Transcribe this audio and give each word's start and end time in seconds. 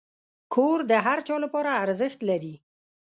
کور 0.53 0.77
د 0.91 0.93
هر 1.05 1.17
چا 1.27 1.35
لپاره 1.45 1.77
ارزښت 1.85 2.19
لري. 2.29 2.55